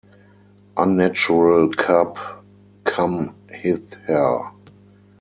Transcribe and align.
Unnatural 0.77 1.69
cub, 1.75 2.17
come 2.85 3.35
hither! 3.51 4.49